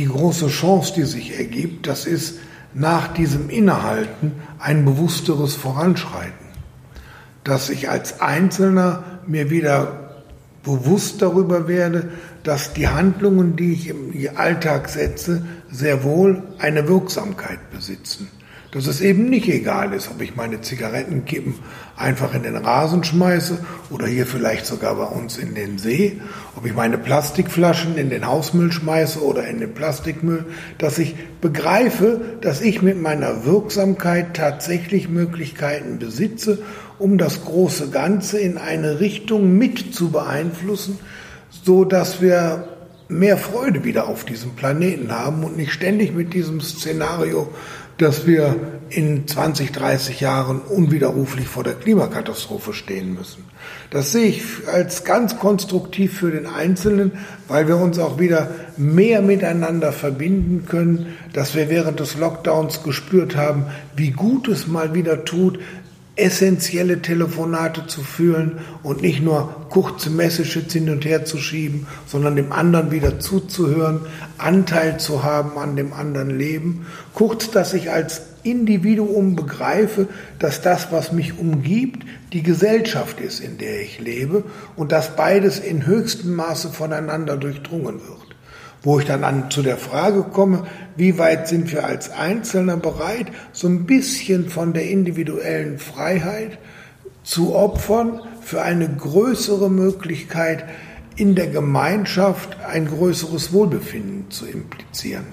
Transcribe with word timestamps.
die 0.00 0.06
große 0.06 0.48
Chance, 0.48 0.94
die 0.96 1.04
sich 1.04 1.38
ergibt, 1.38 1.86
das 1.86 2.06
ist 2.06 2.38
nach 2.72 3.12
diesem 3.12 3.50
Innehalten 3.50 4.32
ein 4.58 4.86
bewussteres 4.86 5.54
Voranschreiten. 5.54 6.46
Dass 7.44 7.68
ich 7.68 7.90
als 7.90 8.20
Einzelner 8.22 9.04
mir 9.26 9.50
wieder 9.50 10.22
bewusst 10.62 11.20
darüber 11.20 11.68
werde, 11.68 12.08
dass 12.44 12.72
die 12.72 12.88
Handlungen, 12.88 13.56
die 13.56 13.74
ich 13.74 13.88
im 13.88 14.14
Alltag 14.36 14.88
setze, 14.88 15.44
sehr 15.70 16.02
wohl 16.02 16.44
eine 16.58 16.88
Wirksamkeit 16.88 17.70
besitzen 17.70 18.28
dass 18.72 18.86
es 18.86 19.00
eben 19.00 19.28
nicht 19.28 19.48
egal 19.48 19.92
ist, 19.92 20.10
ob 20.10 20.22
ich 20.22 20.36
meine 20.36 20.60
Zigarettenkippen 20.60 21.54
einfach 21.96 22.34
in 22.34 22.44
den 22.44 22.56
Rasen 22.56 23.02
schmeiße 23.02 23.58
oder 23.90 24.06
hier 24.06 24.26
vielleicht 24.26 24.64
sogar 24.64 24.94
bei 24.94 25.04
uns 25.04 25.38
in 25.38 25.54
den 25.54 25.78
See, 25.78 26.20
ob 26.56 26.64
ich 26.66 26.74
meine 26.74 26.96
Plastikflaschen 26.96 27.96
in 27.96 28.10
den 28.10 28.26
Hausmüll 28.26 28.70
schmeiße 28.70 29.22
oder 29.24 29.46
in 29.48 29.58
den 29.58 29.74
Plastikmüll, 29.74 30.44
dass 30.78 30.98
ich 30.98 31.16
begreife, 31.40 32.20
dass 32.40 32.60
ich 32.60 32.80
mit 32.80 33.00
meiner 33.00 33.44
Wirksamkeit 33.44 34.34
tatsächlich 34.34 35.08
Möglichkeiten 35.08 35.98
besitze, 35.98 36.58
um 36.98 37.18
das 37.18 37.44
große 37.44 37.90
Ganze 37.90 38.38
in 38.38 38.56
eine 38.56 39.00
Richtung 39.00 39.58
mit 39.58 39.94
zu 39.94 40.10
beeinflussen, 40.10 40.98
so 41.50 41.84
dass 41.84 42.22
wir 42.22 42.68
mehr 43.10 43.36
Freude 43.36 43.84
wieder 43.84 44.08
auf 44.08 44.24
diesem 44.24 44.52
Planeten 44.52 45.12
haben 45.12 45.44
und 45.44 45.56
nicht 45.56 45.72
ständig 45.72 46.14
mit 46.14 46.32
diesem 46.34 46.60
Szenario 46.60 47.48
dass 48.00 48.26
wir 48.26 48.56
in 48.88 49.28
20, 49.28 49.72
30 49.72 50.20
Jahren 50.20 50.60
unwiderruflich 50.60 51.46
vor 51.46 51.64
der 51.64 51.74
Klimakatastrophe 51.74 52.72
stehen 52.72 53.12
müssen. 53.12 53.44
Das 53.90 54.12
sehe 54.12 54.28
ich 54.28 54.42
als 54.66 55.04
ganz 55.04 55.38
konstruktiv 55.38 56.18
für 56.18 56.30
den 56.30 56.46
Einzelnen, 56.46 57.12
weil 57.46 57.68
wir 57.68 57.76
uns 57.76 57.98
auch 57.98 58.18
wieder 58.18 58.48
mehr 58.78 59.20
miteinander 59.20 59.92
verbinden 59.92 60.64
können, 60.66 61.14
dass 61.34 61.54
wir 61.54 61.68
während 61.68 62.00
des 62.00 62.16
Lockdowns 62.16 62.82
gespürt 62.82 63.36
haben, 63.36 63.66
wie 63.96 64.12
gut 64.12 64.48
es 64.48 64.66
mal 64.66 64.94
wieder 64.94 65.26
tut, 65.26 65.58
essentielle 66.20 67.02
Telefonate 67.02 67.86
zu 67.86 68.02
führen 68.02 68.58
und 68.82 69.02
nicht 69.02 69.22
nur 69.22 69.66
kurze 69.70 70.10
Messages 70.10 70.72
hin 70.72 70.90
und 70.90 71.04
her 71.04 71.24
zu 71.24 71.38
schieben, 71.38 71.86
sondern 72.06 72.36
dem 72.36 72.52
anderen 72.52 72.90
wieder 72.90 73.18
zuzuhören, 73.18 74.00
Anteil 74.38 74.98
zu 75.00 75.22
haben 75.22 75.58
an 75.58 75.76
dem 75.76 75.92
anderen 75.92 76.30
Leben. 76.30 76.86
Kurz, 77.14 77.50
dass 77.50 77.74
ich 77.74 77.90
als 77.90 78.22
Individuum 78.42 79.36
begreife, 79.36 80.08
dass 80.38 80.62
das, 80.62 80.92
was 80.92 81.12
mich 81.12 81.38
umgibt, 81.38 82.06
die 82.32 82.42
Gesellschaft 82.42 83.20
ist, 83.20 83.40
in 83.40 83.58
der 83.58 83.82
ich 83.82 84.00
lebe 84.00 84.44
und 84.76 84.92
dass 84.92 85.16
beides 85.16 85.58
in 85.58 85.86
höchstem 85.86 86.34
Maße 86.34 86.70
voneinander 86.70 87.36
durchdrungen 87.36 88.00
wird 88.00 88.29
wo 88.82 88.98
ich 88.98 89.06
dann 89.06 89.24
an, 89.24 89.50
zu 89.50 89.62
der 89.62 89.76
Frage 89.76 90.22
komme, 90.22 90.66
wie 90.96 91.18
weit 91.18 91.48
sind 91.48 91.70
wir 91.72 91.84
als 91.84 92.10
Einzelner 92.10 92.76
bereit, 92.76 93.26
so 93.52 93.68
ein 93.68 93.84
bisschen 93.86 94.48
von 94.48 94.72
der 94.72 94.88
individuellen 94.88 95.78
Freiheit 95.78 96.58
zu 97.22 97.54
opfern 97.54 98.20
für 98.40 98.62
eine 98.62 98.88
größere 98.88 99.70
Möglichkeit, 99.70 100.64
in 101.16 101.34
der 101.34 101.48
Gemeinschaft 101.48 102.56
ein 102.66 102.86
größeres 102.86 103.52
Wohlbefinden 103.52 104.30
zu 104.30 104.46
implizieren. 104.46 105.26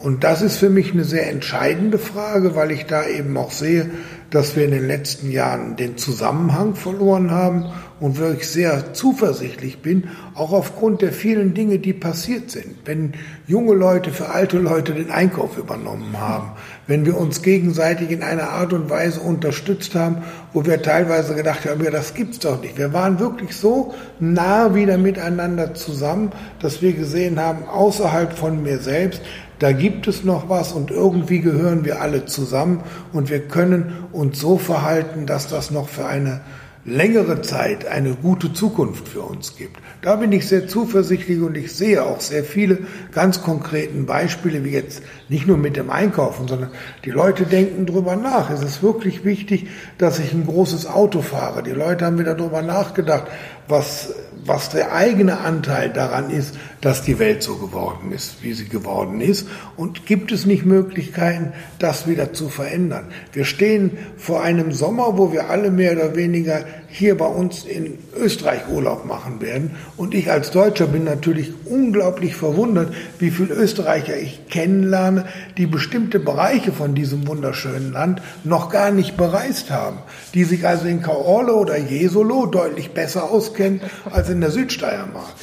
Und 0.00 0.24
das 0.24 0.40
ist 0.40 0.56
für 0.56 0.70
mich 0.70 0.92
eine 0.92 1.04
sehr 1.04 1.30
entscheidende 1.30 1.98
Frage, 1.98 2.56
weil 2.56 2.70
ich 2.70 2.86
da 2.86 3.06
eben 3.06 3.36
auch 3.36 3.50
sehe, 3.50 3.90
dass 4.30 4.56
wir 4.56 4.64
in 4.64 4.70
den 4.70 4.86
letzten 4.86 5.30
Jahren 5.30 5.76
den 5.76 5.98
Zusammenhang 5.98 6.74
verloren 6.74 7.32
haben 7.32 7.66
und 7.98 8.16
wirklich 8.16 8.48
sehr 8.48 8.94
zuversichtlich 8.94 9.82
bin, 9.82 10.08
auch 10.34 10.52
aufgrund 10.52 11.02
der 11.02 11.12
vielen 11.12 11.52
Dinge, 11.52 11.80
die 11.80 11.92
passiert 11.92 12.50
sind. 12.50 12.76
Wenn 12.86 13.12
junge 13.46 13.74
Leute 13.74 14.10
für 14.10 14.30
alte 14.30 14.58
Leute 14.58 14.94
den 14.94 15.10
Einkauf 15.10 15.58
übernommen 15.58 16.18
haben, 16.18 16.52
wenn 16.86 17.04
wir 17.04 17.18
uns 17.18 17.42
gegenseitig 17.42 18.10
in 18.10 18.22
einer 18.22 18.50
Art 18.50 18.72
und 18.72 18.88
Weise 18.88 19.20
unterstützt 19.20 19.94
haben, 19.94 20.18
wo 20.52 20.64
wir 20.64 20.80
teilweise 20.80 21.34
gedacht 21.34 21.68
haben, 21.68 21.84
ja, 21.84 21.90
das 21.90 22.14
gibt's 22.14 22.38
doch 22.38 22.60
nicht. 22.62 22.78
Wir 22.78 22.92
waren 22.92 23.18
wirklich 23.18 23.54
so 23.54 23.94
nah 24.18 24.74
wieder 24.74 24.96
miteinander 24.96 25.74
zusammen, 25.74 26.30
dass 26.60 26.80
wir 26.80 26.92
gesehen 26.92 27.38
haben, 27.38 27.64
außerhalb 27.64 28.32
von 28.32 28.62
mir 28.62 28.78
selbst, 28.78 29.20
da 29.60 29.72
gibt 29.72 30.08
es 30.08 30.24
noch 30.24 30.48
was 30.48 30.72
und 30.72 30.90
irgendwie 30.90 31.40
gehören 31.40 31.84
wir 31.84 32.00
alle 32.00 32.24
zusammen 32.24 32.82
und 33.12 33.30
wir 33.30 33.40
können 33.46 33.92
uns 34.10 34.40
so 34.40 34.56
verhalten, 34.56 35.26
dass 35.26 35.48
das 35.48 35.70
noch 35.70 35.88
für 35.88 36.06
eine 36.06 36.40
längere 36.86 37.42
Zeit 37.42 37.86
eine 37.86 38.14
gute 38.14 38.54
Zukunft 38.54 39.06
für 39.06 39.20
uns 39.20 39.56
gibt. 39.56 39.76
Da 40.00 40.16
bin 40.16 40.32
ich 40.32 40.48
sehr 40.48 40.66
zuversichtlich 40.66 41.40
und 41.40 41.54
ich 41.58 41.74
sehe 41.74 42.02
auch 42.02 42.20
sehr 42.20 42.42
viele 42.42 42.78
ganz 43.12 43.42
konkreten 43.42 44.06
Beispiele, 44.06 44.64
wie 44.64 44.70
jetzt 44.70 45.02
nicht 45.28 45.46
nur 45.46 45.58
mit 45.58 45.76
dem 45.76 45.90
Einkaufen, 45.90 46.48
sondern 46.48 46.70
die 47.04 47.10
Leute 47.10 47.44
denken 47.44 47.84
drüber 47.84 48.16
nach. 48.16 48.48
Es 48.50 48.62
ist 48.62 48.82
wirklich 48.82 49.26
wichtig, 49.26 49.68
dass 49.98 50.18
ich 50.18 50.32
ein 50.32 50.46
großes 50.46 50.86
Auto 50.86 51.20
fahre. 51.20 51.62
Die 51.62 51.70
Leute 51.70 52.06
haben 52.06 52.18
wieder 52.18 52.34
drüber 52.34 52.62
nachgedacht, 52.62 53.24
was, 53.68 54.14
was 54.44 54.70
der 54.70 54.92
eigene 54.92 55.38
Anteil 55.40 55.90
daran 55.90 56.30
ist, 56.30 56.56
dass 56.80 57.02
die 57.02 57.18
Welt 57.18 57.42
so 57.42 57.56
geworden 57.56 58.12
ist, 58.12 58.42
wie 58.42 58.52
sie 58.52 58.68
geworden 58.68 59.20
ist. 59.20 59.48
Und 59.76 60.06
gibt 60.06 60.32
es 60.32 60.46
nicht 60.46 60.64
Möglichkeiten, 60.64 61.52
das 61.78 62.06
wieder 62.06 62.32
zu 62.32 62.48
verändern? 62.48 63.06
Wir 63.32 63.44
stehen 63.44 63.98
vor 64.16 64.42
einem 64.42 64.72
Sommer, 64.72 65.18
wo 65.18 65.32
wir 65.32 65.50
alle 65.50 65.70
mehr 65.70 65.92
oder 65.92 66.16
weniger 66.16 66.64
hier 66.90 67.16
bei 67.16 67.26
uns 67.26 67.64
in 67.64 67.98
Österreich 68.16 68.68
Urlaub 68.68 69.06
machen 69.06 69.40
werden. 69.40 69.76
Und 69.96 70.14
ich 70.14 70.30
als 70.30 70.50
Deutscher 70.50 70.86
bin 70.86 71.04
natürlich 71.04 71.52
unglaublich 71.64 72.34
verwundert, 72.34 72.92
wie 73.18 73.30
viele 73.30 73.54
Österreicher 73.54 74.16
ich 74.16 74.48
kennenlerne, 74.48 75.26
die 75.56 75.66
bestimmte 75.66 76.18
Bereiche 76.18 76.72
von 76.72 76.94
diesem 76.94 77.26
wunderschönen 77.26 77.92
Land 77.92 78.20
noch 78.44 78.70
gar 78.70 78.90
nicht 78.90 79.16
bereist 79.16 79.70
haben, 79.70 79.98
die 80.34 80.44
sich 80.44 80.66
also 80.66 80.86
in 80.86 81.02
Kaorle 81.02 81.54
oder 81.54 81.78
Jesolo 81.78 82.46
deutlich 82.46 82.90
besser 82.90 83.30
auskennen 83.30 83.80
als 84.10 84.28
in 84.28 84.40
der 84.40 84.50
Südsteiermark 84.50 85.34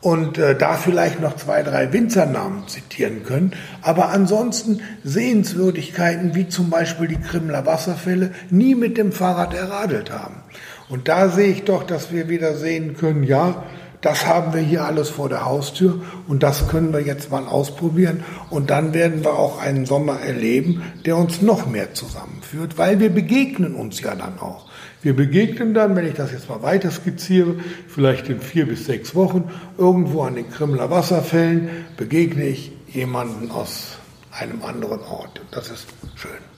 und 0.00 0.38
äh, 0.38 0.56
da 0.56 0.74
vielleicht 0.74 1.20
noch 1.20 1.36
zwei, 1.36 1.62
drei 1.62 1.92
Winzernamen 1.92 2.66
zitieren 2.68 3.24
können. 3.24 3.52
Aber 3.82 4.10
ansonsten 4.10 4.80
Sehenswürdigkeiten 5.04 6.34
wie 6.34 6.48
zum 6.48 6.70
Beispiel 6.70 7.08
die 7.08 7.20
Krimler 7.20 7.66
Wasserfälle 7.66 8.32
nie 8.50 8.74
mit 8.74 8.96
dem 8.96 9.12
Fahrrad 9.12 9.54
erradelt 9.54 10.10
haben. 10.10 10.36
Und 10.88 11.08
da 11.08 11.28
sehe 11.28 11.52
ich 11.52 11.64
doch, 11.64 11.84
dass 11.84 12.12
wir 12.12 12.28
wieder 12.28 12.54
sehen 12.54 12.96
können, 12.96 13.22
ja, 13.22 13.62
das 14.00 14.26
haben 14.26 14.54
wir 14.54 14.62
hier 14.62 14.84
alles 14.84 15.10
vor 15.10 15.28
der 15.28 15.44
Haustür 15.44 16.00
und 16.26 16.42
das 16.42 16.68
können 16.68 16.92
wir 16.92 17.00
jetzt 17.00 17.30
mal 17.30 17.46
ausprobieren. 17.46 18.24
Und 18.48 18.70
dann 18.70 18.94
werden 18.94 19.22
wir 19.24 19.34
auch 19.34 19.60
einen 19.60 19.84
Sommer 19.84 20.20
erleben, 20.20 20.82
der 21.04 21.16
uns 21.16 21.42
noch 21.42 21.66
mehr 21.66 21.92
zusammenführt, 21.92 22.78
weil 22.78 22.98
wir 23.00 23.10
begegnen 23.10 23.74
uns 23.74 24.00
ja 24.00 24.14
dann 24.14 24.38
auch. 24.38 24.70
Wir 25.02 25.14
begegnen 25.14 25.74
dann, 25.74 25.96
wenn 25.96 26.06
ich 26.06 26.14
das 26.14 26.32
jetzt 26.32 26.48
mal 26.48 26.62
weiter 26.62 26.90
skizziere, 26.90 27.56
vielleicht 27.88 28.28
in 28.28 28.40
vier 28.40 28.66
bis 28.66 28.86
sechs 28.86 29.14
Wochen, 29.14 29.50
irgendwo 29.78 30.22
an 30.22 30.34
den 30.34 30.50
Krimler 30.50 30.90
Wasserfällen, 30.90 31.86
begegne 31.96 32.44
ich 32.44 32.72
jemanden 32.88 33.50
aus 33.50 33.98
einem 34.30 34.62
anderen 34.62 35.00
Ort. 35.00 35.40
Das 35.50 35.70
ist 35.70 35.86
schön. 36.14 36.49